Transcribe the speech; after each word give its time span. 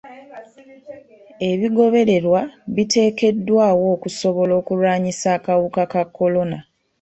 Ebigobererwa 1.51 2.41
biteekeddwawo 2.75 3.85
okusobola 3.95 4.53
okulwanyisa 4.61 5.27
akawuka 5.37 5.83
ka 5.91 6.03
kolona. 6.15 6.57